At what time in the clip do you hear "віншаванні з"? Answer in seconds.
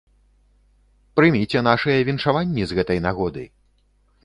2.09-2.81